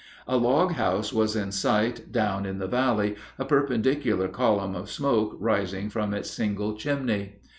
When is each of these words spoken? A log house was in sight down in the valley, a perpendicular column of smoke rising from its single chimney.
A 0.27 0.35
log 0.35 0.71
house 0.71 1.13
was 1.13 1.35
in 1.35 1.51
sight 1.51 2.11
down 2.11 2.43
in 2.47 2.57
the 2.57 2.65
valley, 2.65 3.15
a 3.37 3.45
perpendicular 3.45 4.29
column 4.29 4.73
of 4.73 4.89
smoke 4.89 5.37
rising 5.39 5.91
from 5.91 6.11
its 6.11 6.31
single 6.31 6.73
chimney. 6.75 7.35